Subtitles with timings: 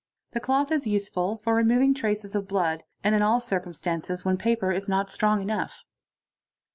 [0.31, 4.71] The cloth is useful for removing trac of blood, and in all circumstances when paper
[4.71, 5.83] is not strong enough.